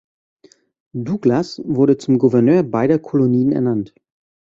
Douglas 0.95 1.61
wurde 1.63 1.95
zum 1.99 2.17
Gouverneur 2.17 2.63
beider 2.63 2.97
Kolonien 2.97 3.51
ernannt. 3.51 3.93